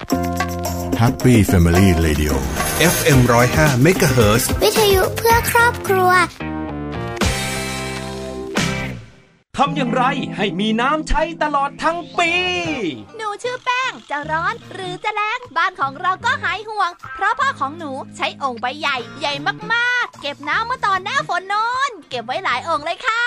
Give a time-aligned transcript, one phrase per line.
[0.00, 2.32] Happy Family Radio
[2.94, 6.10] FM 105 MHz วิทยุเพื่อครอบครัว
[9.62, 10.04] ทำอย่างไร
[10.36, 12.32] ให้มีน้ำใช้ตลอดทั้งปี
[13.16, 19.34] หนูชื่อแป้ง จะร้อนหรือจะแรงบ้านของเราก็หายห่วง เพราะพ่อของหนูใช้องค์ใบใหญ่ใหญ่
[19.72, 23.24] มากๆ เก็บน้ำเมื่อตอนหน้าฝนนอนเก็บไว้หลายองค์เลยค่ะ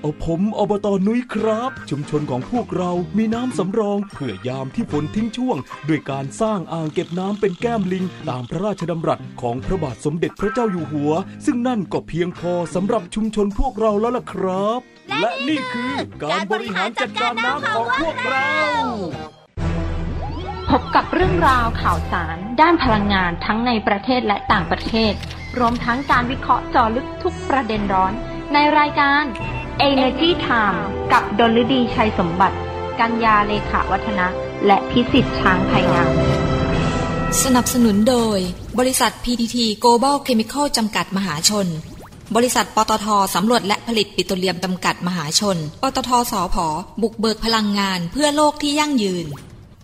[0.00, 5.56] โอผมอบตนุ้ยครับ ชุมชนของพวกเรามีน้ำสำรองเพื่อยามที่ฝนทิ้งช่วง
[5.88, 11.12] ด้วยการสร้างอ่างเก็บน้ำเป็นแก้มลิง ตามพระราชดำรัสของพระบาทสมเด็จพระเจ้าอยู่หัว
[11.46, 14.82] ซึ่งนั่นก็เพียงพอสำหรับชุมชนพวกเราแล้วล่ะครับ
[15.20, 18.52] และนี่คือการบริหารจัดการน้ำของพวกเรา
[20.70, 25.12] พบกับเรื่องราวข่าวสาร ด้านพลังงานทั้งในประเทศและต่างประเทศ
[25.58, 28.12] รวมทั้งการวิเคราะห์เจาะลึกทุกประเด็นร้อน
[28.52, 29.22] ในรายการ
[29.88, 30.80] Energy Time
[31.12, 32.56] กับดลฤดีชัยสมบัติ
[33.00, 34.26] กัญญาเลขาวัฒนะ
[34.66, 36.12] และพิสิทธิ์ช้างไพงาม
[37.44, 38.38] สนับสนุนโดย
[38.78, 41.66] บริษัท PTT Global Chemical จำกัดมหาชน
[42.36, 46.66] บริษัทปตทสำรวจและผลิตปิโตรเลียมจำกัดมหาชน ปตทสอพอ
[47.02, 49.26] บุกเบิกพลังงานเพื่อโลกที่ยั่งยืน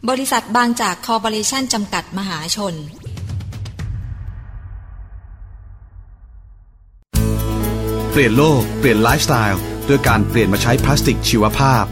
[0.08, 2.74] บริษัทบางจากคอร์ปอเรชั่นจำกัดมหาชน
[8.10, 11.84] เปลี่ยนโลก เปลี่ยนไลฟ์สไตล์ด้วยการเปลี่ยนมาใช้พลาสติกชีวภาพ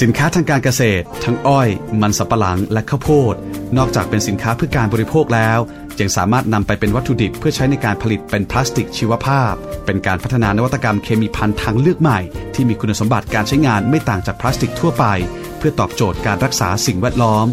[0.00, 1.68] สินค้าทางการเกษตร ทั้งอ้อย
[2.00, 3.34] มันสำปะหลังและข้าวโพด
[3.76, 5.58] นอกจากเป็นสินค้าเพื่อการบริโภคแล้ว
[6.00, 9.52] ยังสามารถนำไปเป็นวัตถุดิบเพื่อใช้ในการผลิตเป็นพลาสติกชีวภาพ
[9.86, 12.18] เป็นการพัฒนานวัตกรรมเคมีภัณฑ์ทางเลือกใหม่
[12.54, 15.04] ที่มีคุณสมบัติการใช้งานไม่ต่างจากพลาสติกทั่วไป
[15.58, 17.46] เพื่อตอบโจทย์การรักษาสิ่งแวดล้อม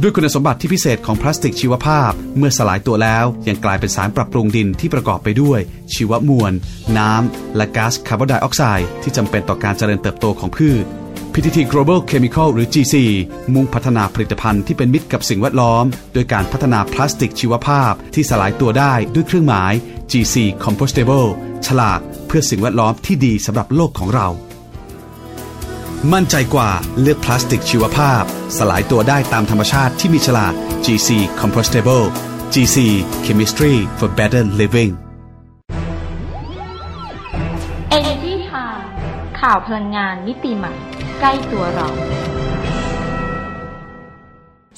[0.00, 5.60] ด้วยคุณสมบัติที่พิเศษของพลาสติกชีวภาพ เมื่อสลายตัวแล้ว ยังกลายเป็นสารปรับปรุงดินที่ประกอบไปด้วย
[5.94, 6.52] ชีวมวล
[6.98, 10.84] น้ำ และก๊าซคาร์บอนไดออกไซด์ที่จำเป็นต่อการเจริญเติบโตของพืช
[11.34, 12.94] PTT Global Chemical หรือ GC
[13.54, 19.72] มุ่งพัฒนาผลิตภัณฑ์ที่เป็นมิตรกับสิ่งแวดล้อม โดยการพัฒนาพลาสติกชีวภาพที่สลายตัวได้ด้วยเครื่องหมาย
[20.12, 21.28] GC Compostable
[21.66, 24.28] ฉลากเพื่อสิ่งแวดล้อมที่ดีสำหรับโลกของเรา
[26.12, 26.70] มั่นใจกว่า
[27.00, 28.22] เลือกพลาสติกชีวภาพ
[28.58, 32.06] สลายตัวได้ตามธรรมชาติที่มีฉลาก GC Compostable
[32.54, 32.76] GC
[33.24, 34.92] Chemistry for Better Living
[37.96, 38.82] Energy Time
[39.40, 40.74] ข่าวพลังงานมิติใหม่
[41.24, 41.88] ใกล้ตัวเรา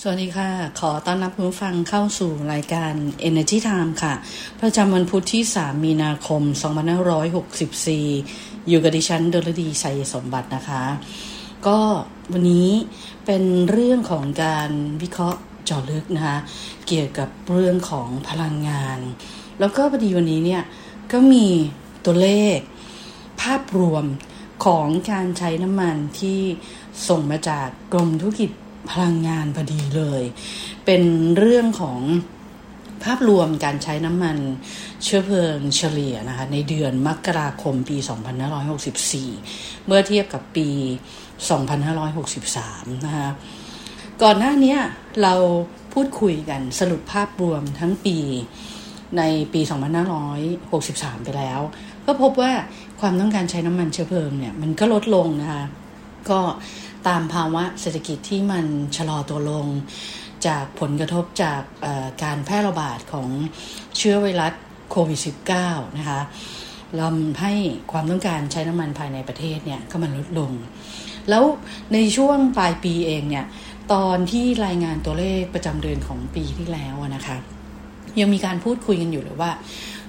[0.03, 0.49] สวัสดีค่ะ
[0.81, 2.93] ขอต้อนรับผู้ฟังเข้าสู่รายการ
[3.29, 4.15] Energy Time ค่ะ
[4.61, 6.43] ประจำวันพุธที่ 3 มีนาคม
[7.35, 10.83] 2564 อยู่กับดิฉันดลดีชัยสมบัตินะคะ
[11.67, 11.79] ก็
[12.33, 12.69] วันนี้
[13.27, 14.71] เป็นเรื่องของการ
[15.03, 16.39] วิเคราะห์เจาะลึกนะคะ
[16.87, 18.99] เกี่ยวกับเรื่องของพลังงาน
[19.61, 20.63] แล้วก็พอดีวันนี้เนี่ย
[21.13, 21.47] ก็มี
[22.05, 22.59] ตัวเลข
[23.41, 24.07] ภาพรวม
[24.65, 26.41] ของการใช้น้ำมันที่
[27.09, 28.51] ส่งมาจากกรมธุรกิจ
[28.91, 30.23] พลังงานพอดีเลย
[30.85, 31.03] เป็น
[31.39, 32.01] เรื่องของ
[33.05, 34.37] ภาพรวมการใช้น้ำมัน
[35.03, 37.97] เชื้อเพลิงเฉลี่ยนะคะในเดือนมกราคมปี
[38.93, 40.69] 2564 เมื่อเทียบกับปี
[41.67, 43.29] 2563 นะคะ
[44.23, 44.77] ก่อนหน้านี้
[45.23, 45.35] เรา
[45.93, 48.19] พูดคุยกันสรุปภาพรวมทั้งปี
[49.19, 49.23] ใน
[49.53, 49.61] ปี
[50.43, 51.61] 2563 ไปแล้ว
[52.07, 52.53] ก็พบว่า
[53.01, 55.65] ความต้องการใช้น้ำมันเชื้อเพลิงเนี่ยมันก็ลดลงนะคะ
[56.31, 56.41] ก็
[57.09, 58.65] ตามภาวะเศรษฐกิจที่มัน
[58.97, 59.67] ชะลอตัวลง
[60.47, 61.63] จากผลกระทบจาก
[62.23, 63.29] การแพร่ระบาดของ
[63.97, 64.53] เชื้อไวรัส
[64.91, 65.21] โควิด
[65.59, 66.21] -19 นะคะ
[67.01, 67.53] ทำให้
[67.93, 70.53] ความต้องการใช้น้ำมันภายในประเทศเนี่ยก็มันลดลง
[71.31, 71.45] แล้ว
[71.93, 73.45] ในช่วงปลายปีเองเนี่ย
[73.93, 77.37] ตอนที่รายงานตัวเลขประจำเดือนของปีที่แล้วนะคะ
[78.21, 79.51] ยังมีการพูดคุยกันอยู่เลยว่า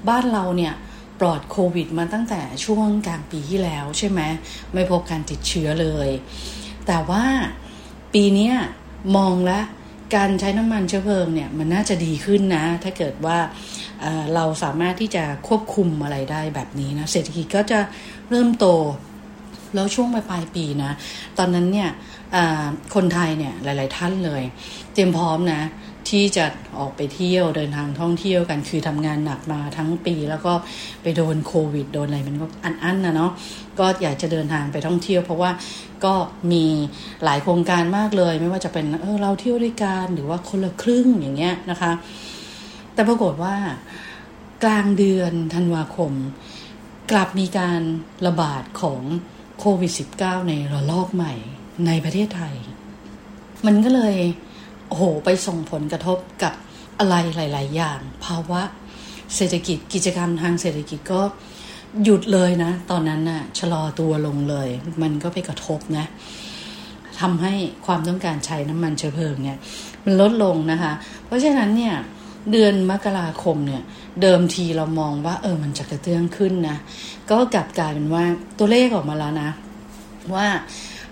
[0.10, 0.74] บ้านเราเนี่ย
[1.20, 4.22] ปลอดโควิดมาตั้งแต่ช่วงกลางปีที่แล้วใช่ไหม
[4.74, 6.10] ไม่พบการติดเชื้อเลย
[6.88, 7.24] แต่ว่า
[8.14, 8.52] ปีนี้
[9.18, 9.66] มองแล้ว
[10.16, 13.38] การใช้น้ำมันเชื้อเพลิงเนี่ยมันน่าจะดีขึ้นนะ ถ้าเกิดว่า
[14.02, 17.80] เเราสามารถที่จะควบคุมอะไรได้แบบนี้นะเศรษฐกิจก็จะ
[18.30, 18.68] เริ่มโต
[19.74, 20.92] แล้วช่วงปลายปีนะ
[21.38, 21.90] ตอนนั้นเนี่ย
[22.96, 24.44] คนไทยเนี่ยหลาย ๆ ท่านเลย
[24.94, 25.62] เตรียมพร้อมนะ
[26.10, 26.46] ที่จะ
[26.80, 30.54] ออกไปเที่ยวเดินทางท่องเที่ยวกัน คือทำงานหนักมาทั้งปี แล้วก็
[31.02, 33.32] ไปโดนโควิด โดนอะไรมันก็อันๆนะเนาะ
[33.80, 35.52] ก็อยากจะเดินทางไปท่องเที่ยว เพราะว่า
[36.06, 36.14] ก็
[36.52, 36.66] มี
[37.24, 41.92] หลายโครงการมากเลย ไม่ว่าจะเป็นเออเราเที่ยวด้วยกันหรือว่าคนละครึ่งอย่างเงี้ยนะคะ
[42.94, 43.56] แต่ปรากฏว่า
[44.64, 46.12] กลางเดือนธันวาคม
[47.12, 47.82] กลับมีการ
[48.28, 49.02] ระบาดของ
[49.60, 49.92] โควิด
[50.22, 51.34] -19 ในระลอกใหม่
[51.88, 52.56] ในประเทศไทย
[53.66, 54.16] มันก็เลย
[54.88, 56.54] โอ้โหไปส่งผลกระทบกับ
[57.00, 58.62] อะไรหลาย ๆ อย่าง ภาวะ
[59.36, 61.22] เศรษฐกิจกิจกรรมทางเศรษฐกิจก็
[62.04, 64.70] หยุดเลยนะ ตอนนั้นน่ะชะลอตัวลงเลย
[65.02, 66.06] มันก็ไปกระทบนะ
[67.20, 67.54] ทำให้
[67.86, 69.58] ความต้องการใช้น้ำมันเชื้อเพลิงเนี่ย
[70.04, 70.94] มันลดลงนะคะ
[71.26, 71.96] เพราะฉะนั้นเนี่ย
[72.52, 73.84] เดือนมกราคมเนี่ย
[74.22, 76.78] เดิมทีเรามองว่าเออมันจะกระเตื้องขึ้นนะ
[77.32, 78.24] ก็กลับกลายเป็นว่า
[78.58, 79.50] ตัวเลขออกมาแล้วนะ
[80.36, 80.48] ว่า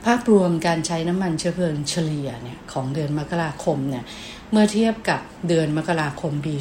[0.05, 4.03] ภาพรวมการใช้น้ำมันเชื้อเพลิงเฉลี่ยเนี่ยของเดือนมกราคมเนี่ย
[4.51, 6.53] เมื่อเทียบกับเดือนมกราคมปี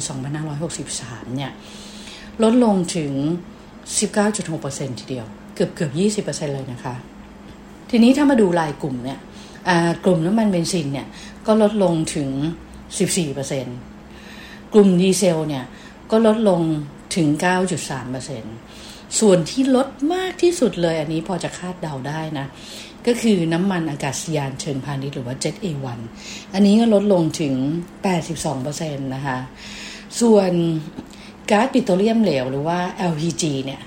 [0.65, 1.51] 2563เนี่ย
[2.43, 3.11] ลดลงถึง
[3.87, 5.25] 19.6%ทีเดียว
[5.55, 6.95] เกือบเกือบ20%เลยนะคะ
[7.89, 9.19] ทีนี้ถ้ามาดูรายกลุ่มเนี่ย
[10.05, 11.07] กลุ่มน้ำมันเบนซินเนี่ย
[11.47, 12.29] ก็ลดลงถึง
[13.51, 15.65] 14%กลุ่มดีเซลเนี่ย
[16.11, 16.61] ก็ลดลง
[17.15, 17.27] ถึง
[18.23, 22.47] 9.3% ส่วนที่ลดมากที่สุดเลยอันนี้พอจะคาดเดาได้นะ
[23.07, 25.99] ก็คือน้ำมันอากาศยานเชิงพาณิชย์หรือว่า Jet A1
[26.53, 27.55] อันนี้ก็ลดลงถึง
[28.35, 29.37] 82%นะคะ
[30.21, 30.51] ส่วน
[31.51, 32.79] ก๊าซปิโตรเลียมเหลวหรือว่า
[33.11, 33.81] LPG เนี่ย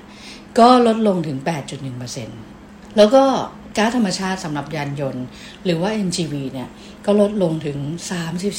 [0.58, 1.38] ก็ลดลงถึง
[2.16, 3.24] 8.1%แล้วก็
[3.76, 5.24] ก๊าซธรรมชาติสำหรับยานยนต์
[5.64, 6.68] หรือว่า NGV เนี่ย
[7.06, 7.78] ก็ลดลงถึง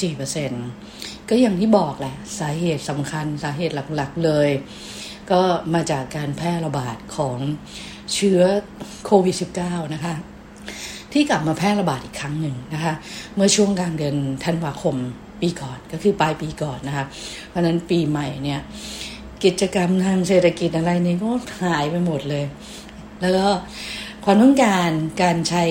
[0.04, 4.48] 34%ก็อย่างที่บอกแหละ สาเหตุสำคัญสาเหตุหลักๆเลย
[5.32, 5.42] ก็
[5.74, 7.38] มาจากการแพร่ระบาดของ
[8.14, 8.40] เชื้อ
[9.04, 10.14] โควิด -19 นะคะ
[11.12, 12.94] ที่กลับมาแพร่ระบาดอีกครั้งหนึ่งนะคะ
[13.34, 14.96] เมื่อช่วงกลางเดือนธันวาคม
[15.40, 17.04] ปีก่อนก็คือปลายปีก่อนนะคะ
[17.48, 18.60] เพราะนั้นปีใหม่เนี่ย
[19.44, 21.30] กิจกรรมทางเศรษฐกิจอะไรนี่ก็
[21.62, 22.44] หายไปหมดเลย
[23.20, 23.48] แล้วก็
[24.24, 24.90] ความต้องการ
[25.22, 25.64] การใช้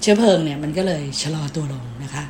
[0.00, 2.24] เชื้อเพลิงเนี่ยมันก็เลยชะลอตัวลงนะคะ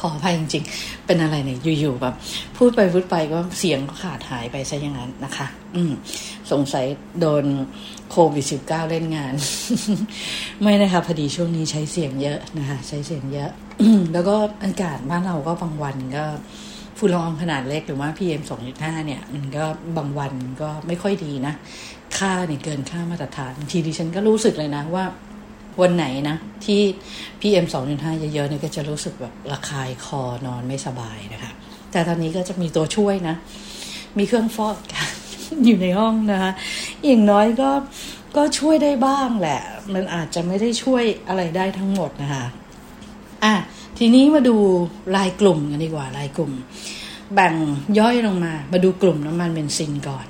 [0.00, 2.14] ขออภัยจริง ๆ เป็นอะไรเนี่ยอยู่ๆแบบ
[2.56, 5.92] พูดไปพูดไปก็เสียงก็ขาดหายไปซะอย่างนั้นนะคะ อืม
[6.52, 6.86] สงสัย
[7.20, 7.44] โดน
[8.10, 9.34] โควิดสิบเก้าเล่นงาน
[10.62, 13.50] ไม่นะคะพอดีช่วงนี้ใช้เสียงเยอะนะคะใช้เสียงเยอะ
[14.12, 16.24] แล้วก็อากาศบ้านเราก็บางวันก็
[16.98, 18.42] ฝุ่นละอองขนาดเล็กหรือว่า PM
[18.74, 19.64] 2.5 เนี่ย มันก็
[19.96, 21.54] บางวันก็ไม่ค่อยดีนะ
[22.18, 25.04] ค่าเนี่ยเกินค่ามาตรฐานทีดิฉันก็รู้สึกเลยนะว่า
[25.80, 26.80] วันไหนนะ ที่
[27.40, 31.52] PM 2.5เยอะๆเนี่ยก็จะรู้สึกแบบระคายคอนอนไม่สบายนะคะ
[31.92, 33.36] แต่ตอนนี้ก็จะมีตัวช่วยนะ
[34.18, 34.76] มีเครื่องฟอก
[35.64, 36.52] อยู่ในห้องนะคะ
[37.04, 37.70] อย่างน้อยก็
[38.36, 39.60] ก็ช่วยได้บ้างแหละ
[39.94, 42.44] มันอาจจะไม่ได้ช่วยอะไรได้ทั้งหมดนะคะ
[43.44, 43.54] อะ
[43.98, 44.56] ทีนี้มาดู
[45.16, 46.52] รายกลุ่มกันดีกว่ารายกลุ่ม
[47.34, 47.54] แบ่ง
[47.98, 50.26] ย่อยลงมา มาดูกลุ่มน้ำมันเบนซินก่อน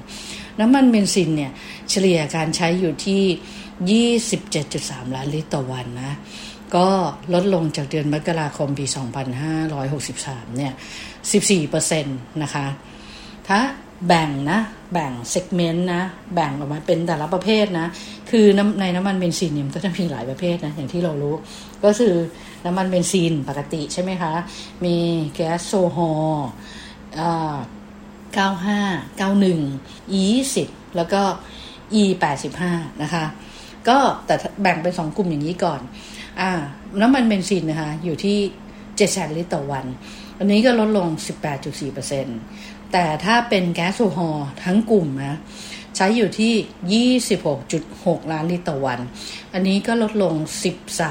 [0.61, 1.53] น้ำมันเบนซินเนี่ย
[1.91, 3.23] เฉลี่ยการใช้อยู่ที่
[3.87, 6.17] 27.3 ล้านลิตรต่อวันนะ
[6.77, 6.87] ก็
[7.35, 8.87] ลดลงจากเดือนมกราคมปี
[9.71, 10.73] 2563 เนี่ย
[11.39, 12.05] 14%
[12.43, 12.67] นะคะ
[13.49, 13.59] ถ้า
[14.07, 14.61] แบ่งนะ
[14.93, 16.03] แบ่ง segment นะ
[16.35, 17.87] แบ่งออกมาเป็นแต่ละประเภทนะ
[18.31, 18.47] คือ
[18.81, 21.35] ในน้ำมันเบนซินเนี่ยก็จะมีหลายประเภทนะ อย่างที่เรารู้
[21.85, 22.15] ก็คือ
[22.65, 24.33] น้ำมันเบนซินปกติใช่ไหมคะ
[24.85, 24.97] มี
[25.35, 26.49] แก๊สโซฮอล์
[28.37, 30.25] 95 91 E
[30.65, 31.23] 10 แล้วก็
[32.01, 32.03] E
[32.53, 33.25] 85 นะคะ
[33.89, 35.81] ก็แต่แบ่งเป็นสองกลุ่มอย่างนี้ก่อน
[36.41, 36.51] อ่า
[37.01, 38.39] น้ำมันเบนซินนะคะ อยู่ที่
[38.77, 39.87] 7แสนลิตรต่อวัน
[40.39, 41.09] อันนี้ก็ลดลง
[42.21, 45.37] 18.4%แต่ถ้าเป็นแก๊สโซฮอล์ทั้งกลุ่มนะ
[45.97, 47.11] ใช้อยู่ที่
[47.83, 48.99] 26.6 ล้านลิตรต่อวัน
[49.53, 50.35] อันนี้ก็ลดลง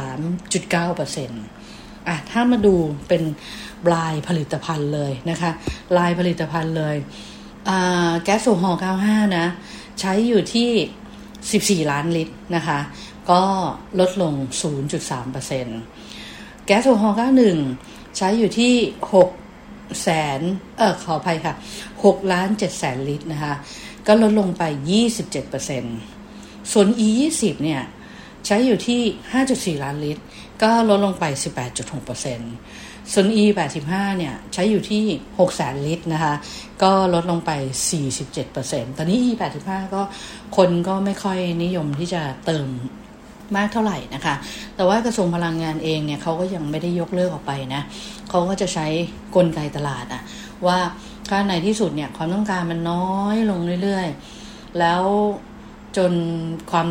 [0.06, 2.76] 13.9%อะถ้ามาดู
[3.08, 3.24] เป็น
[3.94, 5.52] ลายผลิตภัณฑ์เลยนะคะ
[5.98, 6.96] ลายผลิตภัณฑ์เลย
[8.24, 9.48] แก๊สโซฮอล์95 นะ
[10.00, 10.70] ใช้อยู่ที่
[11.52, 12.80] 14 ล้านลิตรนะคะ
[13.32, 13.42] ก็
[14.00, 14.34] ลดลง
[15.10, 17.18] 0.3%แก๊สโซฮอล์
[17.66, 18.74] 91 ใช้อยู่ที่
[19.38, 20.42] 6 แสน
[20.78, 21.54] เออขออภัยค่ะ
[21.94, 23.54] 6 ล้าน7แสนลิตรนะคะ
[24.08, 24.64] ก็ลดลงไป
[25.88, 27.82] 27%ส่วน E 20 เนี่ย
[28.46, 29.02] ใช้อยู่ที่
[29.78, 30.24] 5.4 ล้านลิตร
[30.62, 31.26] ก็ลดลงไป
[31.94, 33.46] 18.6% ส่วน E
[33.82, 35.04] 85เนี่ยใช้อยู่ที่
[35.38, 36.34] 6แสนลิตรนะคะ
[36.84, 37.52] ก็ลดลงไป
[38.26, 39.32] 47%ตอนนี้ E
[39.64, 40.02] 85ก็
[40.58, 42.68] คนก็ไม่ค่อยนิยมที่จะเติม
[43.56, 44.36] มากเท่าไหร่นะคะ
[44.76, 47.82] แต่ว่ากระทรวงพลังงานเองเนี่ยเขาก็ยังไม่ได้ยกเลิกออกไปนะ
[48.30, 48.88] เขาก็จะใช้
[49.36, 50.22] กลไกตลาดอะ
[50.68, 50.80] ว่า
[51.30, 55.04] ถ้าในที่สุดเนี่ยความต้องการมันน้อยลงเรื่อยๆ แล้ว
[55.98, 56.12] จน
[56.72, 56.88] ความ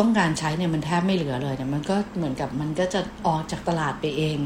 [0.00, 4.38] ต้องการใช้เนี่ยมันแทบไม่เหลือเลยเนี่ยมันก็เหมือนกับมันก็จะออกจากตลาดไปเอง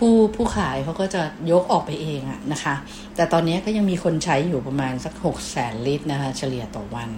[0.00, 2.74] ผู้ผู้ขายเขาก็จะยกออกไปเองอะนะคะ
[3.16, 7.10] แต่ตอนนี้ก็ยังมีคนใช้อยู่ประมาณสักหกแสนลิตรนะคะ เฉลี่ยต่อวัน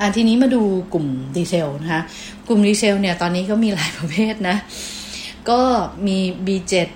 [0.00, 0.62] อ่าทีนี้มาดู
[0.94, 1.06] กลุ่ม
[1.36, 2.02] ดีเซลนะคะ
[2.48, 4.56] กลุ่มดีเซลเนี่ยตอนนี้ก็มีหลายประเภทนะ
[5.50, 5.60] ก็
[6.06, 6.88] มี B7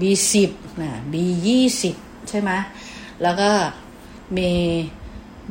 [0.00, 0.50] B10
[0.80, 1.82] นะ B20
[2.28, 2.50] ใช่ไหม
[3.22, 3.50] แล้วก็
[4.36, 4.50] มี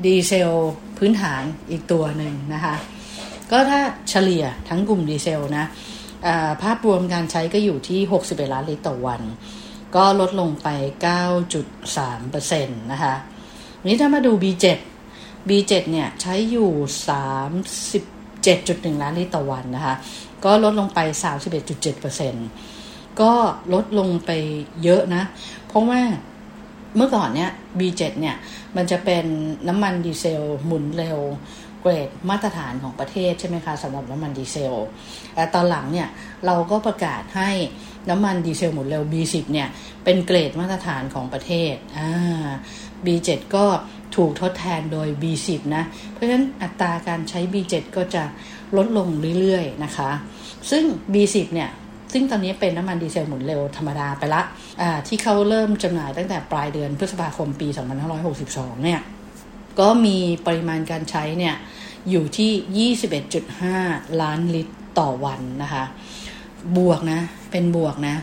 [0.06, 0.52] ดีเซล
[0.98, 2.76] พื้นฐานอีกตัวหนึ่งนะคะ
[3.52, 5.66] ก็ถ้าเฉลี่ยทั้งกลุ่มดีเซลนะ
[6.64, 9.22] ภาพรวมการใช้ก็อยู่ที่ 61 ล้านลิตรต่อวัน
[9.96, 10.68] ก็ลดลงไป
[11.50, 13.14] 9.3%นะคะ
[13.88, 14.66] นี้ถ้ามาดู B7
[15.50, 16.70] B7 เนี่ยใช้อยู่
[18.94, 19.96] 37.1 ล้านลิตรต่อวันนะคะ
[20.46, 21.00] ก็ลดลงไป
[21.86, 23.32] 31.7%ก็
[23.74, 24.32] ลดลงไป
[24.84, 25.24] เยอะนะ
[25.68, 26.02] เพราะว่า
[26.96, 28.36] เมื่อก่อนเนี่ย B7 เนี่ย
[28.76, 29.26] มันจะเป็น
[29.68, 31.20] น้ำมันดีเซลหมุนเร็ว
[31.82, 34.76] เกรดมาตรฐานของประเทศใช่ไหมคะสำหรับน้ำมันดีเซล
[35.36, 36.08] แต่ตอนหลังเนี่ย
[36.46, 37.52] เราก็ประกาศให้
[38.10, 39.68] น้ำมันดีเซลหมุนเร็ว B10 เนี่ย
[40.04, 42.50] เป็นเกรดมาตรฐานของประเทศอ่า
[43.06, 43.66] B7 ก็
[44.16, 48.24] ถูกทดแทนโดย B10 นะ เพราะฉะนั้นอัตราการใช้ B7 ก็จะ
[48.78, 49.08] ลดลง
[49.40, 50.12] เรื่อยๆนะคะ
[50.72, 50.84] ซึ่ง
[51.14, 51.70] B10 เนี่ย
[52.14, 54.42] ซึ่งตอนนี้เป็นน้ำมันดีเซลหมุนเร็วธรรมดาไปละ
[55.08, 57.68] ที่เขาเริ่มจำหน่ายตั้งแต่ปลายเดือนพฤษภาคมปี
[58.26, 59.00] 2562 เนี่ย
[59.80, 61.56] ก็มีปริมาณการใช้เนี่ย
[62.10, 62.92] อยู่ที่
[63.52, 65.84] 21.5 ล้านลิตรต่อวันนะคะ
[66.78, 67.20] บวกนะ
[67.52, 68.16] เป็นบวกนะ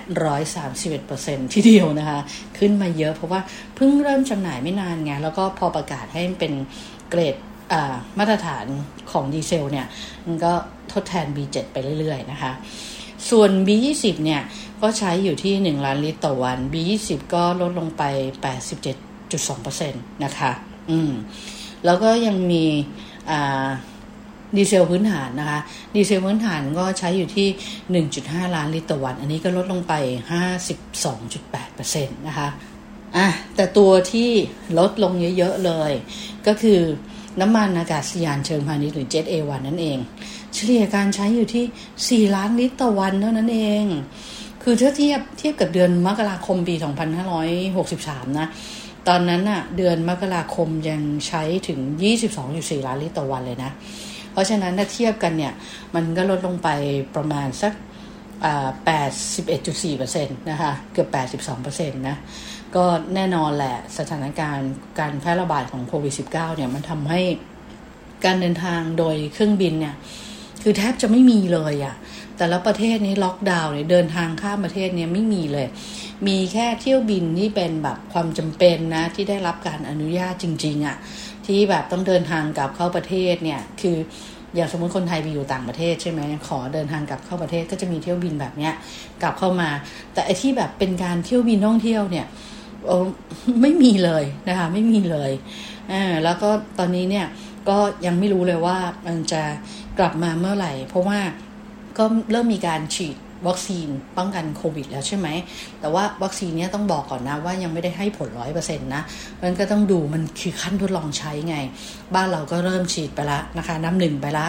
[0.00, 2.18] 831%ทีเดียวนะคะ
[2.58, 3.40] ขึ้นมาเยอะเพราะว่า
[3.74, 6.52] เพิ่งเริ่มจำหน่ายไม่นานไง แล้วก็พอประกาศให้เป็น
[7.10, 7.36] เกรด
[8.18, 8.66] มาตรฐาน
[9.10, 9.86] ของดีเซลเนี่ย
[10.26, 10.52] มันก็
[10.92, 12.52] ทดแทน B7 ไปเรื่อยๆนะคะ
[13.30, 14.42] ส่วน B20 เนี่ย
[14.82, 18.02] ก็ใช้อยู่ที่ 1 ล้านลิตรต่อวัน B20 ก็ลดลงไป
[18.92, 20.52] 87.2%นะคะ
[20.90, 21.12] อืม
[21.84, 22.64] แล้วก็ยังมี
[24.56, 25.60] ดีเซลพื้นฐานนะคะ
[25.94, 27.48] ดีเซลพื้นฐานก็ใช้อยู่ที่
[28.08, 29.92] 1.5 ล้านลิตรต่อวัน อันนี้ก็ลดลงไป
[31.14, 32.48] 52.8%นะคะ
[33.16, 34.30] อะแต่ตัวที่
[34.78, 35.92] ลดลงเยอะๆเลย
[36.46, 36.80] ก็คือ
[37.40, 39.98] น้ำมันอากาศยานเชิงพาณิชย์หรือ Jet A1 นั่นเอง
[40.54, 43.84] เฉลี่ยการใช้อยู่ที่ 4 ล้านลิตรต่อวันเท่านั้นเอง
[44.62, 46.74] คือถ้าเทียบเทียบกับเดือนมกราคมปี
[47.56, 48.48] 2563 นะ
[49.08, 51.80] ตอนนั้นอะเดือนมกราคมยังใช้ถึง
[52.32, 53.70] 22.4 ล้านลิตรต่อวันเลยนะ
[54.32, 55.52] เพราะฉะนั้นถ้าเทียบกันเนี่ย
[55.94, 56.68] มันก็ลดลงไป
[57.16, 57.72] ประมาณสัก
[58.46, 61.08] 81.4%นะคะ เกือบ
[61.54, 62.16] 82%นะ
[62.76, 67.20] ก็แน่นอนแหละสถานการณ์การแพร่ระบาดของโควิด -19 เนี่ย มันทำให้
[68.24, 69.94] การเดินทางโดยเครื่องบินเนี่ย
[70.62, 71.94] คือแทบจะไม่มีเลยอะ่ะ
[72.36, 75.66] แต่และประเทศนี้ล็อกดาวน์เนี่ยเดินทางข้ามประเทศเนี่ยไม่มีเลย
[76.26, 80.96] มีแค่เที่ยวบินที่เป็นแบบความจำเป็นนะที่ได้รับการอนุญาตจริงๆอะ่ะ
[81.46, 83.96] ที่แบบต้องเดินทางกลับเข้าประเทศเนี่ยคือ
[84.54, 88.72] อย่างสมมติคนไทยไปอยู่ต่างประเทศใช่ไหมขอเดินทางกลับเข้าประเทศก็จะมีเที่ยวบินแบบเนี้ย
[89.22, 89.70] กลับเข้ามา
[90.12, 92.26] แต่ไอที่แบบเป็นการเที่ยวบินท่องเที่ยวเนี่ย
[92.86, 92.96] โอ้
[93.62, 95.32] ไม่มีเลยนะคะไม่มีเลย
[95.92, 97.26] อ่าแล้วก็ตอนนี้เนี่ย
[97.68, 99.42] ก็ยังไม่รู้เลยว่ามันจะ
[99.98, 101.18] กลับมาเมื่อไหร่ เพราะว่า
[101.98, 103.16] ก็เริ่มมีการฉีด
[103.48, 105.28] วัคซีนป้องกันโควิดแล้วใช่ไหม
[105.80, 109.02] แต่ว่าวัคซีนเนี้ยต้องบอกก่อนนะว่ายังไม่ได้ให้ผลร้อยเปอร์เซ็นต์นะ
[109.42, 111.56] มันก็ต้องดูมันคือขั้นทดลองใช้ไง
[112.14, 114.46] บ้านเราก็เริ่มฉีดไปละนะคะ น้ำหนึ่งไปละ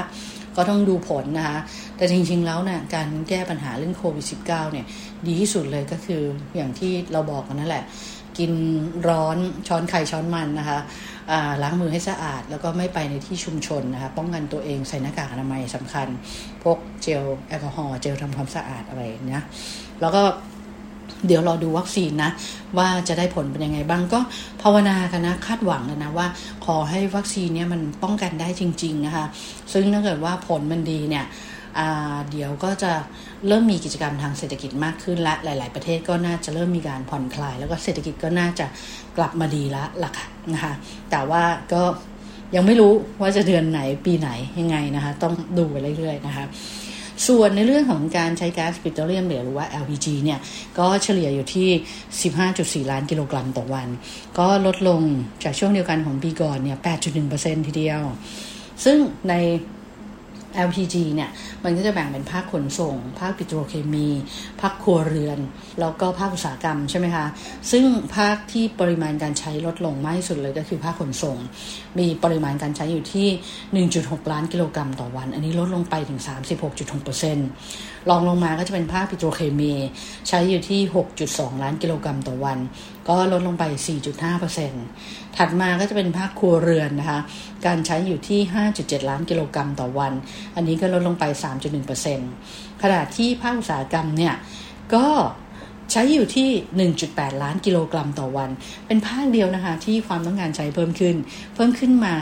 [0.57, 1.59] ก็ต้องดูผลนะคะ
[1.97, 4.85] แต่จริงๆแล้วเนะ่ยการแก้ปัญหาเรื่องโควิด -19 เนี่ย
[5.27, 6.21] ดีที่สุดเลยก็คือ
[6.55, 7.83] อย่างที่เราบอกกันนั่นแหละ
[8.37, 8.51] กิน
[9.07, 10.79] ร้อนช้อนไข่ช้อนมันนะคะ
[11.63, 16.07] ล้างมือให้สะอาด แล้วก็ไม่ไปในที่ชุมชนนะคะ ป้องกันตัวเองใส่หน้ากากอนามัยสำคัญ
[16.63, 19.43] พกเจลแอลกอฮอล์เจลทำความสะอาดอะไรนะ
[20.01, 20.23] แล้วก็
[21.27, 22.31] เดี๋ยวรอดูวัคซีนนะ
[22.77, 24.19] ว่าจะได้ผลเป็นยังไงบ้างก็
[24.61, 26.27] ภาวนากันนะคาดหวังกันนะว่า
[26.65, 29.25] ขอให้วัคซีนเนี้ยมันป้องกันได้จริง ๆนะคะ
[29.73, 31.25] ซึ่งถ้าเกิดว่าผลมันดีเนี่ย
[32.31, 32.91] เดี๋ยวก็จะ
[33.47, 38.65] เริ่มมีกิจกรรมทางเศรษฐกิจมากขึ้นและหลาย ๆ ประเทศก็น่าจะเริ่มมีการผ่อนคลาย แล้วก็เศรษฐกิจก็น่าจะ
[39.17, 40.73] กลับมาดีละล่ะค่ะนะคะ
[41.11, 41.83] แต่ว่าก็
[42.55, 46.45] ยังไม่รู้ว่าจะเดือนไหนปีไหนยังไงนะคะ ต้องดูไปเรื่อย ๆ นะคะ
[47.27, 50.39] ส่วนในเรื่องของการใช้ก๊าซปิโตรเลียมหรือว่า LPG เนี่ย
[50.79, 51.69] ก็เฉลี่ยอยู่ที่
[52.85, 53.87] 15.4 ล้านกิโลกรัมต่อวัน
[54.39, 55.01] ก็ลดลง
[55.43, 56.77] จากช่วงเดียวกันของปีก่อนเนี่ย
[57.21, 58.01] 8.1%ทีเดียว
[58.85, 58.97] ซึ่ง
[59.29, 59.33] ใน
[60.67, 61.29] LPG เนี่ย
[61.63, 64.07] มันก็จะแบ่งเป็นภาคขนส่ง ภาคปิโตรเคมี
[64.61, 65.39] ภาคครัวเรือน
[65.79, 67.25] แล้วก็ภาคอุตสาหกรรมใช่ไหมคะ
[67.71, 67.83] ซึ่ง
[68.15, 71.37] ภาคที่ปริมาณการใช้ลดลงมากที่สุดเลยก็คือภาคขนส่ง
[71.99, 76.19] มีปริมาณการใช้อยู่ที่ 1.6 ล้านกิโลกรัมต่อวัน อันนี้ลดลงไปถึง
[76.93, 79.73] 36.6%รองลงมาก็จะเป็นภาคปิโตรเคมี
[80.27, 80.79] ใช้อยู่ที่
[81.21, 82.57] 6.2 ล้านกิโลกรัมต่อวัน
[83.09, 83.63] ก็ลดลงไป
[84.51, 87.19] 4.5%ถัดมาก็จะเป็นภาคครัวเรือนนะคะ
[87.65, 88.39] การใช้อยู่ที่
[88.75, 90.13] 5.7 ล้านกิโลกรัมต่อวัน
[90.55, 91.23] อันนี้ก็ลดลงไป
[92.03, 94.33] 3.1%ขณะที่ภาคอุตสาหกรรมเนี่ย
[94.95, 95.07] ก็
[95.91, 98.49] ใช้อยู่ที่ 1.8 ล้านกิโลกรัมต่อวัน
[98.87, 101.15] เป็นภาคเดียวนะคะ ที่ความต้องการใช้เพิ่มขึ้น
[101.55, 102.13] เพิ่มขึ้นมา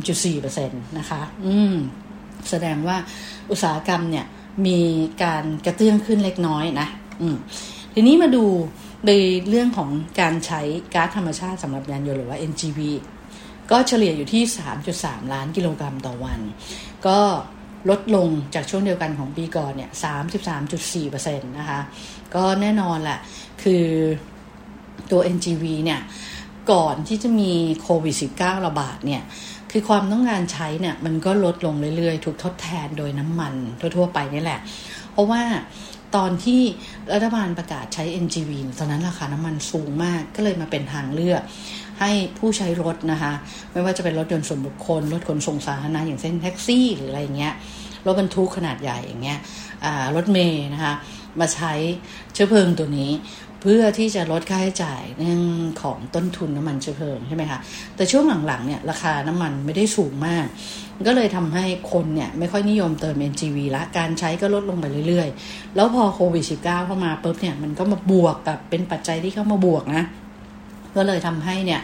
[0.00, 1.74] 3.4%นะคะ อืม
[2.50, 2.96] แสดงว่า
[3.50, 4.26] อุตสาหกรรมเนี่ย
[4.66, 4.80] มี
[5.24, 6.88] การกระเตื้องขึ้นเล็กน้อยนะ
[7.20, 7.36] อืม
[7.94, 8.44] ทีนี้มาดู
[9.06, 9.12] ใน
[9.48, 10.60] เรื่องของการใช้
[10.94, 12.80] ก๊าซธรรมชาติสำหรับยานยนต์หรือว่า NGV
[13.70, 14.42] ก็เฉลี่ยอยู่ที่
[14.88, 16.40] 3.3 ล้านกิโลกรัมต่อวัน
[17.06, 17.18] ก็
[17.90, 19.90] ลดลงจากช่วงเดียวกันของปีก่อนเนี่ย
[20.64, 21.80] 33.4%นะคะ
[22.34, 23.18] ก็แน่นอนแหละ
[23.62, 23.84] คือ
[25.10, 26.00] ตัว NGV เนี่ย
[26.72, 29.22] ก่อนที่จะมีโควิด -19 ระบาดเนี่ย
[29.74, 33.54] คคือความต้องการใช้เนี่ย มันก็ลดลงเรื่อยๆ ถูกทดแทนโดยน้ำมัน
[33.96, 34.60] ทั่วๆไปนี่แหละ
[35.12, 35.42] เพราะว่า
[36.16, 36.62] ตอนที่
[37.12, 41.42] รัฐบาลประกาศใช้ NGV ตอนนั้นราคาน้ำมันสูงมากก็เลยมาเป็นทางเลือก
[42.00, 43.32] ให้ผู้ใช้รถนะคะ
[43.72, 47.54] ไม่ว่าจะเป็นรถยนต์ส่วนบุคคล รถขนส่งสาธารณะอย่างเช่นแท็กซี่หรืออะไรเงี้ย
[48.06, 49.38] รถบรรทุกขนาดใหญ่อย่างเงี้ย
[50.16, 50.94] รถเมย์นะคะ
[51.40, 51.72] มาใช้
[52.32, 53.10] เชื้อเพลิงตัวนี้
[53.66, 55.42] เพื่อที่จะลดค่าใช้จ่ายเรื่อง
[55.82, 57.58] ของต้นทุนน้ำมันเชื้อเพลิงใช่ไหมคะ
[57.96, 60.46] แต่ช่วงหลังๆเนี่ยราคาน้ำมันไม่ได้สูงมาก
[61.06, 70.04] ก็เลยทำให้คนเนี่ยไม่ค่อยนิยมเติม NGV ละการใช้ก็ลดลงไปเรื่อยๆ แล้วพอโควิด -19 เข้ามาปุ๊บเนี่ยมันก็มาบวกกับเป็นปัจจัยที่เข้ามาบวกนะ
[70.96, 71.80] ก็เลยทำให้เนี่ย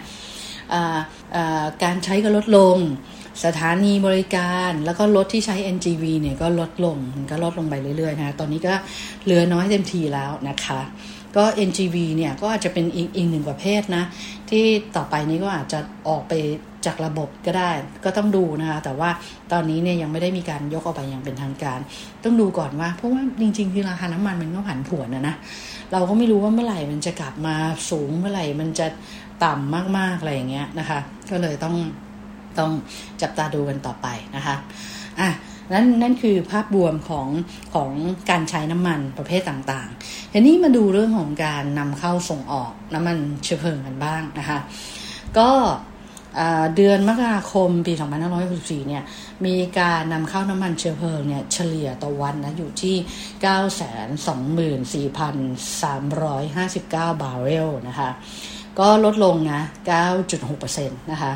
[1.82, 2.76] การใช้ก็ลดลง
[3.44, 8.74] สถานีบริการแล้วก็รถที่ใช้ NGV เนี่ยก็ลดลงมันก็ลดลงไปเรื่อยๆนะตอนนี้ก็
[9.24, 10.80] เหลือน้อยเต็มทีแล้วนะคะ
[11.36, 14.04] ก็ NGV เนี่ยก็อาจจะเป็นอีกอีกหนึ่งประเภทนะ
[14.50, 14.64] ที่
[14.96, 16.32] ต่อไปนี้ก็อาจจะออกไป
[16.86, 17.70] จากระบบก็ได้
[18.04, 19.10] ก็ต้องดูนะคะ แต่ว่า
[19.52, 21.78] ตอนนี้เนี่ยยังไม่ได้มีการยกออกไปอย่างเป็นทางการ
[22.24, 25.34] ต้องดูก่อนว่า เพราะว่าจริง ๆ คือราคาน้ำมันมันก็ผันผวนนะนะ
[25.92, 27.54] เราก็ไม่รู้ว่าเมื่อไหร่มันจะกลับมา
[27.90, 28.86] สูงเมื่อไหร่มันจะ
[29.44, 30.98] ต่ำมากๆอะไรอย่างเงี้ยนะคะ
[31.30, 31.76] ก็เลยต้อง
[32.58, 32.70] ต้อง
[33.22, 34.06] จับตาดูกันต่อไป
[34.36, 34.56] นะคะ
[35.20, 35.28] อะ
[35.72, 37.28] นั่นนั่นคือภาพรวมของ
[37.74, 37.90] ของ
[38.30, 44.58] การใช้น้ำมันประเภทต่างๆทีนี้มาดูเรื่องของการนำเข้าส่งออกน้ำมันเชื้อเพลิงกันบ้างนะคะ
[45.38, 45.50] ก็
[46.76, 47.92] เดือนมกราคมปี
[48.40, 49.04] 2564 เนี่ย
[49.46, 56.80] มีการนำเข้าน้ำมันเชื้อเพลิงเนี่ยเฉลี่ยต่อวันนะอยู่ที่ 924,359
[57.22, 58.10] บาร์เรลนะคะ
[58.78, 59.62] ก็ลดลงนะ
[60.40, 61.32] 9.6%นะคะ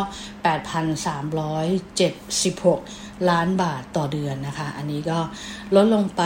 [2.36, 5.18] 8,376 ล้านบาทต่อเดือนนะคะ อันนี้ก็
[5.76, 6.22] ลดลงไป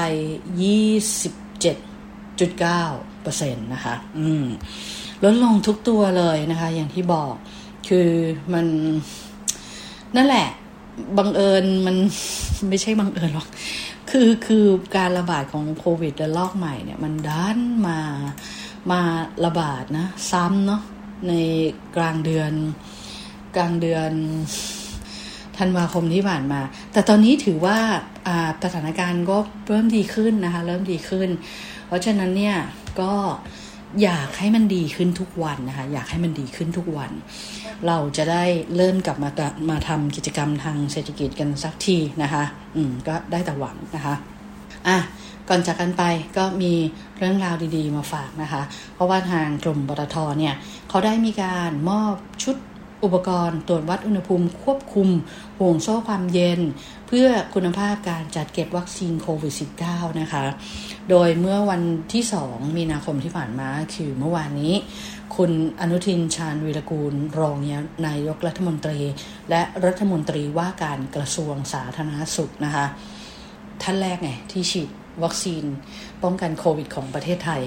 [2.43, 4.45] 27.9%นะคะอืม
[5.25, 7.35] ลดลงทุกตัวเลยนะคะ อย่างที่บอก
[7.89, 8.09] คือ
[8.53, 8.67] มัน
[10.17, 10.49] นั่นแหละ
[11.19, 11.97] บังเอิญมัน
[12.69, 13.49] ไม่ใช่บังเอิญหรอก
[14.11, 14.65] คือคือ
[14.97, 17.99] การระบาดของโควิดระลอกใหม่เนี่ย มันดันมา
[18.91, 19.01] มา
[19.45, 20.83] ระบาดนะ ซ้ำเนาะ
[21.29, 21.33] ใน
[21.97, 22.53] กลางเดือน
[23.57, 24.13] กลางเดือน
[25.59, 26.61] ธันวาคมที่ผ่านมา
[26.93, 27.79] แต่ตอนนี้ถือว่า
[28.65, 31.29] สถานการณ์ก็เริ่มดีขึ้นนะคะ เริ่มดีขึ้น
[31.87, 32.57] เพราะฉะนั้นเนี่ย
[33.01, 33.13] ก็
[34.03, 37.11] อยากให้มันดีขึ้นทุกวันนะคะ อยากให้มันดีขึ้นทุกวัน
[37.87, 38.45] เราจะได้
[38.77, 39.31] เริ่มกลับมา
[39.71, 42.45] มาทำกิจกรรมทางเศรษฐกิจกันสักทีนะคะ
[42.77, 44.15] อืมก็ได้แต่หวังนะคะ
[44.89, 44.99] อะ
[45.49, 46.03] ก่อนจากกันไป
[46.37, 46.73] ก็มี
[47.19, 48.63] เรื่องราวดีๆมาฝากนะคะ
[48.95, 50.55] เพราะว่าทางกลุ่มบตทเนี่ย
[50.89, 52.57] เขาได้มีการมอบชุด
[53.05, 55.09] อุปกรณ์ตรวจวัดอุณหภูมิควบคุม
[55.59, 56.61] ห่วงโซ่ความเย็น
[57.09, 59.55] เพื่อคุณภาพการจัดเก็บวัคซีนโควิด
[59.87, 60.45] -19 นะคะ
[61.11, 64.75] โดยเมื่อวันที่ 2 มีนาคมที่ผ่านมาคือเมื่อวานนี้
[65.37, 67.57] คุณอนุทินชาญวีรกูล รอง
[68.07, 69.01] นายกรัฐมนตรี
[69.51, 72.87] และรัฐมนตรีว่าการกระทรวงสาธารณสุขนะคะ
[73.83, 74.89] ท่านแรกไงที่ฉีด
[75.25, 75.65] วัคซีน
[76.23, 77.63] ป้องกันโควิดของประเทศไทย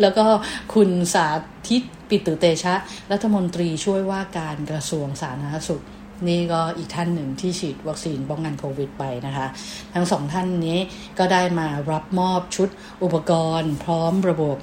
[0.00, 0.26] แล้วก็
[0.74, 1.26] คุณสา
[1.68, 1.82] ธิต
[2.14, 2.74] ปิตุเตชะ
[3.12, 5.84] รัฐมนตรีช่วยว่าการกระทรวงสาธารณสุข
[6.28, 9.46] นี่ก็อีกท่านหนึ่งที่ฉีดวัคซีนป้องกันโควิดไปนะคะ
[9.94, 10.78] ทั้งสองท่านนี้
[11.18, 12.68] ก็ได้มารับมอบชุด
[13.02, 14.56] อุปกรณ์ พร้อมระบบ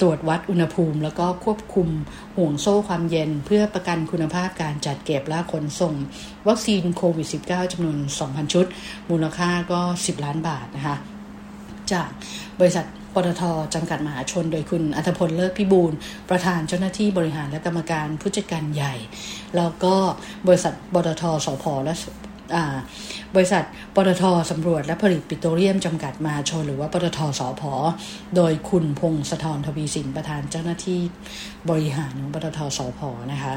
[0.00, 1.88] ตรวจวัดอุณหภูมิ แล้วก็ควบคุม
[2.36, 5.94] ห่วงโซ่ความเย็น เพื่อประกันคุณภาพการจัดเก็บและขนส่ง
[6.48, 8.66] วัคซีนโควิด -19 จำนวน 2,000 ชุด
[9.10, 10.96] มูลค่าก็ 10 ล้านบาทนะคะ
[11.92, 12.10] จาก
[12.60, 13.42] บริษัท ปตท
[13.74, 15.92] จำกัดมหาชน โดยคุณอัธพลเลิศพิบูล
[16.30, 18.94] ประธานเจ้าหน้าที่บริหารและกรรมการผู้จัดการใหญ่
[19.56, 19.94] แล้วก็
[20.46, 21.94] บริษัทปตทสพและ
[23.34, 27.72] บริษัทปตทสำรวจและผลิตปิโตรเลียมจำกัดมหาชน หรือว่าปตทสอพอ
[28.36, 31.00] โดยคุณพงศธรทวีสินประธานเจ้าหน้าที่
[31.70, 33.54] บริหารของปตทสอพอนะคะ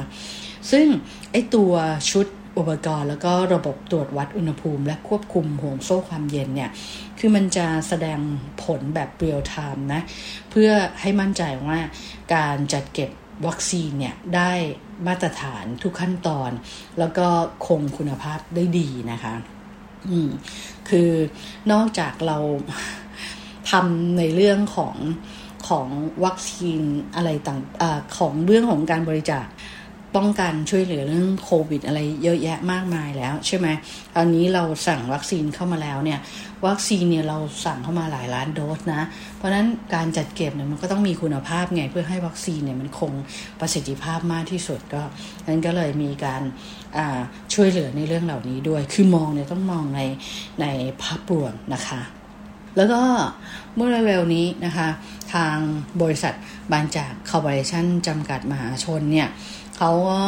[0.72, 0.88] ซึ่ง
[1.32, 1.72] ไอตัว
[2.12, 6.72] ชุด อุปกรณ์แล้วก็ระบบตรวจวัดอุณหภูมิ และควบคุมห่วงโซ่ความเย็นเนี่ย
[7.20, 8.20] คือมันจะแสดง
[8.64, 10.02] ผลแบบเรียลไทม์นะ
[10.52, 10.70] เพื่อ
[11.02, 11.80] ให้มั่นใจว่า
[12.36, 13.10] การจัดเก็บ
[13.48, 14.52] วัคซีนเนี่ยได้
[15.08, 16.52] มาตรฐานทุกขั้นตอน
[17.00, 17.28] แล้วก็
[17.68, 19.34] คงคุณภาพได้ดีนะคะ
[20.10, 20.30] อืม
[20.90, 21.12] คือ
[21.72, 22.38] นอกจากเรา
[23.72, 24.96] ทำในเรื่องของ
[25.68, 25.88] ของ
[26.26, 26.82] วัคซีน
[27.16, 27.84] อะไรต่างอ
[28.18, 29.46] ของเรื่องของการบริจาค
[30.16, 33.68] ป้องกันช่วยเหลือเรื่องโควิดอะไรเยอะแยะมากมายแล้วใช่ไหม
[34.16, 36.20] ตอนนี้เราสั่งวัคซีนเข้ามาแล้วเนี่ย
[36.68, 39.02] วัคซีนเนี่ยเราสั่งเข้ามาหลายล้านโดสนะ
[39.38, 43.12] เพราะนั้นการจัดเก็บเนี่ยมันก็ต้องมีคุณภาพไงเพื่อให้วัคซีนเนี่ยมันคง
[43.60, 45.02] ประสิทธิภาพมากที่สุดก็
[45.48, 46.42] นั้นก็เลยมีการ
[47.54, 50.02] ช่วยเหลือในเรื่องเหล่านี้ด้วย คือมองเนี่ยต้องมองใน
[50.62, 50.66] ใน
[51.02, 52.02] ภาพรวมนะคะ
[52.78, 53.02] แล้วก็
[53.76, 54.88] เมื่อเร็วๆนี้นะคะ
[55.34, 55.58] ทาง
[56.02, 56.34] บริษัท
[56.72, 59.28] บานจากคอร์ปอเรชั่นจำกัดมหาชนเนี่ย
[59.78, 60.22] เขาก็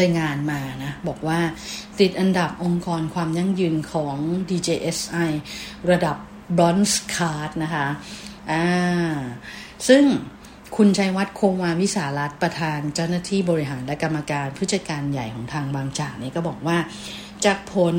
[0.00, 1.40] รายงานมานะ บอกว่า
[2.00, 4.16] ติดอันดับองค์กรความยั่งยืนของ
[4.48, 5.30] DJSI
[5.90, 6.16] ระดับ
[6.58, 7.86] Bronze Card นะคะ
[8.50, 8.64] อ่า
[9.88, 10.04] ซึ่ง
[10.76, 16.78] คุณชัยวัฒน์โคมาวิสารัตประธานเจ้าหน้าที่บริหารและกรรมการผู้จัดการใหญ่ของทางบางจากนี่ก็บอกว่า
[17.44, 17.96] จากผล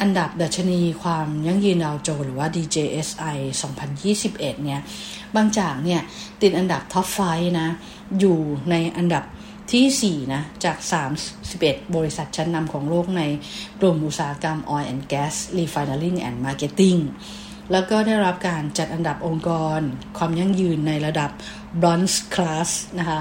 [0.00, 3.38] อันดับดัชนีความยั่งยืนดาวโจหรือว่า DJSI
[4.02, 4.80] 2021 เนี่ย
[5.36, 6.00] บางจากเนี่ย
[6.42, 7.18] ติดอันดับท็อปไฟ
[7.60, 7.68] นะ
[8.20, 8.38] อยู่
[8.70, 9.24] ในอันดับ
[9.72, 10.78] ที่ 4 นะ จาก
[11.36, 13.22] 31 บริษัทชั้นนำของโลกใน
[13.80, 17.00] กลุ่มอุตสาหกรรม Oil and Gas Refining and Marketing
[17.72, 19.80] แล้วก็ได้รับการจัดอันดับองค์กร
[20.18, 21.30] ความยั่งยืนในระดับ
[21.80, 23.20] Bronze Class นะคะ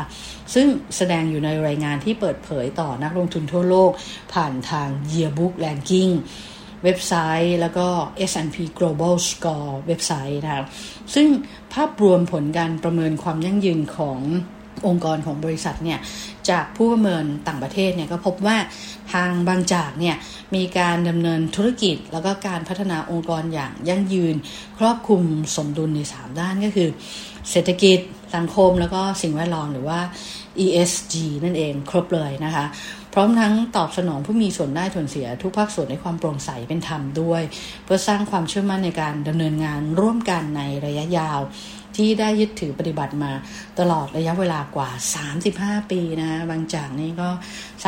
[0.53, 3.91] ซึ่งแสดงอยู่ในรายงานที่เปิดเผยต่อนักลงทุนทั่วโลก
[4.33, 6.11] ผ่านทาง Yearbook Ranking
[6.83, 7.87] เว็บไซต์ แล้วก็
[8.29, 10.65] S&P Global Score เว็บไซต์นะครับ
[11.13, 11.27] ซึ่ง
[11.73, 14.19] ภาพรวมผลการประเมินความยั่งยืนของ
[14.87, 15.99] องค์กรของบริษัทเนี่ย
[16.49, 18.57] จากผู้ประเมินต่างประเทศเนี่ยก็พบว่า
[19.13, 20.15] ทางบางจากเนี่ย
[20.55, 24.35] มีการดำเนินธุรกิจ แล้วก็การพัฒนาองค์กรอย่างยั่งยืน
[24.77, 25.23] ครอบคลุม
[25.55, 26.89] สมดุลใน 3 ด้านก็คือ
[27.51, 27.99] เศรษฐกิจ
[28.35, 29.99] สังคมแล้วก็สิ่งแวดล้อมหรือว่า
[30.65, 32.65] ESG นั่นเองครบเลยนะคะ
[33.13, 37.41] พร้อมทั้งตอบสนองผู้มีส่วนได้ส่วนเสีย ทุกภาคส่วนในความโปร่งใสเป็นธรรมด้วย
[37.83, 41.39] เพื่อสร้างความเชื่อมั่นในการดำเนินงานร่วมกันในระยะยาว
[41.95, 43.31] ที่ได้ยึดถือปฏิบัติมา
[43.79, 44.89] ตลอดระยะเวลากว่า
[45.39, 47.29] 35 ปีนะบางจากนี่ก็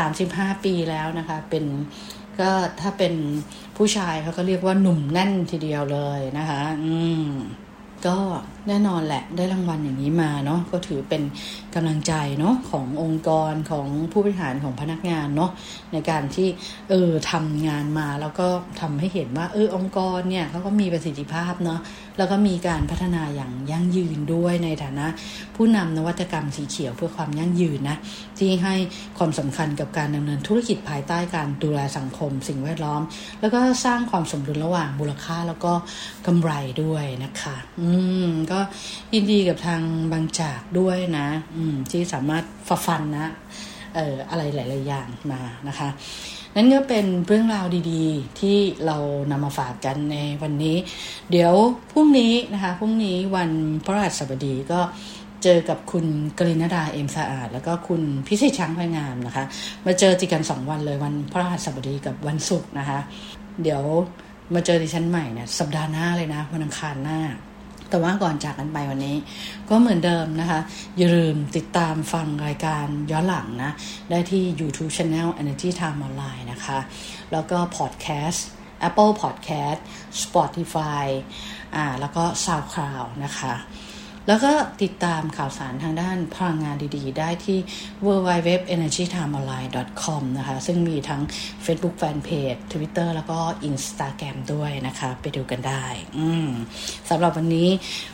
[0.03, 1.65] 35 ปีแล้วนะคะเป็น
[2.39, 3.13] ก็ถ้าเป็น
[3.77, 6.93] ผู้ชายเขาก็เรียกว่าหนุ่มแน่นทีเดียวเลยนะคะ อื
[7.25, 7.27] ม
[8.07, 8.17] ก็
[8.67, 11.23] แน่นอนแหละได้รางวัลอย่างนี้มาเนาะก็ถือเป็น
[11.75, 15.51] กำลังใจเนาะขององค์กรของผู้บริหารของพนักงานเนาะ
[15.93, 16.47] ในการที่
[16.89, 18.47] เออทำงานมาแล้วก็
[18.81, 21.79] ทำให้เห็นว่าเออองค์กรเนี่ยเขาก็มีประสิทธิภาพเนาะ
[22.17, 25.07] แล้วก็มีการพัฒนาอย่างยั่งยืนด้วยในฐานะ
[25.55, 27.97] ผู้นำนวัตกรรมสีเขียวเพื่อความยั่งยืนนะ
[28.37, 28.75] ที่ให้
[29.17, 33.01] ความสำคัญกับการดำเนินธุรกิจภายใต้การดูแลสังคม สิ่งแวดล้อม
[33.41, 35.73] แล้วก็สร้างความสมดุลระหว่างมูลค่าแล้วก็
[36.27, 36.51] กำไร
[36.83, 37.89] ด้วยนะคะ อื
[38.27, 38.59] มก็
[39.13, 43.29] ยินดีกับทางบางจากด้วยนะ อืมที่สามารถฟฟันนะ
[43.95, 45.89] เอ่ออะไรหลาย ๆ อย่างมานะคะ
[46.57, 48.97] นั่นก็เป็นเรื่องราวดีๆ ที่เรา
[49.31, 50.77] นำมาฝากกันในวันนี้
[51.31, 51.53] เดี๋ยว
[51.91, 53.51] พรุ่งนี้นะคะพรุ่งนี้วัน
[53.85, 54.79] พระราชบดีก็
[55.43, 56.05] เจอกับคุณ
[56.39, 59.45] กรินดาเอ็มสะอาด แล้วก็คุณพิเศษช้างพงามนะคะ
[59.85, 62.99] มาเจอติกันสองวันเลยวันพระราชบดีกับวันศุกร์นะคะ
[63.63, 63.81] เดี๋ยว
[64.53, 67.19] มาเจอดิฉันใหม่เนี่ยสัปดาห์หน้าเลยนะวันอังคารหน้า
[67.89, 69.15] แต่ว่าก่อนจากกันไปวันนี้
[69.69, 70.59] ก็เหมือนเดิมนะคะ
[70.97, 73.71] อย่าลืมติดตามฟังรายการย้อนหลังนะ
[74.09, 76.79] ได้ที่ YouTube Channel Energy Time Online นะคะ
[77.31, 78.39] แล้วก็ Podcast
[78.87, 79.79] Apple Podcast
[80.23, 81.05] Spotify
[81.75, 83.53] อ่าแล้วก็ SoundCloud นะคะ
[84.27, 84.51] แล้วก็
[84.83, 87.59] ติดตามข่าวสารทางด้านพลังงานดีๆ ได้ที่
[88.05, 91.21] www.energytimeonline.com นะคะ ซึ่งมีทั้ง
[91.65, 95.85] Facebook Fanpage Twitter แล้วก็ Instagram ด้วยนะคะ ไปดูกันได้
[96.17, 96.27] อื
[97.09, 97.67] สำหรับวันนี้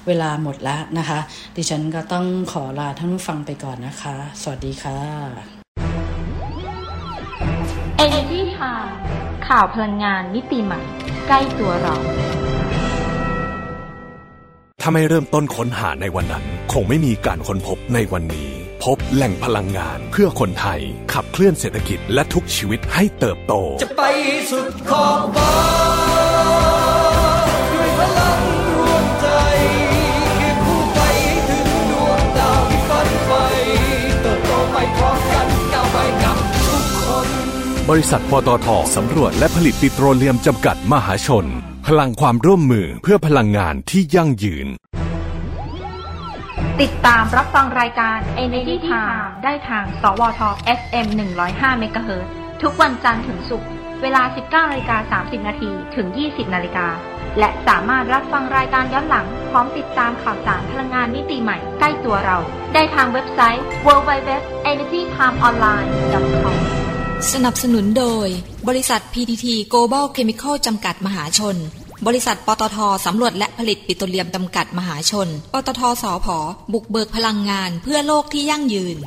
[0.08, 1.20] เวลาหมดแล้วนะคะ
[1.56, 4.98] ดิฉันก็ต้องขอลาท่านผู้ฟังไปก่อนนะคะ สวัสดีค่ะ
[8.06, 8.92] Energy Time
[9.48, 10.82] ข่าวพลังงานมิติใหม่
[11.28, 11.96] ใกล้ตัวเรา
[14.86, 18.52] ถ้าไม่เริ่มต้นค้นหาในวันนั้น คงไม่มีการค้นพบในวันนี้
[18.84, 20.80] พบแหล่งพลังงานเพื่อคนไทย
[21.14, 24.04] ขับเคลื่อนเศรษฐกิจและทุกชีวิตให้เติบโต จะไป
[24.52, 25.54] สุดขอบฟ้า
[27.74, 28.40] ด้วยพลัง
[28.78, 29.28] รวมใจ
[30.38, 31.00] คียงคู่ไป
[31.50, 33.34] ถึงดวงดาวที่ฝันไป
[34.22, 37.28] เติบโตไปพร้อมกันก้าวไปกับทุกคน
[37.90, 41.48] บริษัทปตทสำรวจและผลิตปิโตรเลียมจำกัดมหาชน
[41.88, 44.68] พลังความร่วมมือเพื่อพลังงานที่ยั่งยืน
[46.82, 50.42] ติดตามรับฟังรายการ Energy Time ได้ทาง สวท
[50.80, 51.08] FM
[51.46, 52.24] 105 MHz
[52.62, 53.70] ทุกวันจันทร์ถึงศุกร์
[54.02, 56.88] เวลา 19นาฬิกา30 นาทีถึง 20 นาฬิกา
[57.40, 62.38] และสามารถรับฟังรายการย้อนหลัง พร้อมติดตามข่าวสารพลังงานมิติใหม่ใกล้ตัวเรา
[62.74, 66.83] ได้ทางเว็บไซต์ www.energytimeonline.com
[67.32, 68.28] สนับสนุนโดย
[68.68, 71.56] บริษัท PTT Global Chemical จำกัดมหาชน
[72.08, 76.38] บริษัทปตทสำรวจและผลิตปิโตรเลียมจำกัดมหาชน ปตทสอพอ
[76.74, 78.98] บุกเบิกพลังงานเพื่อโลกที่ยั่งยืน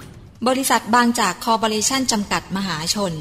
[0.49, 3.13] บริษัทบางจากคอร์ปอเรชั่นจำกัดมหาชน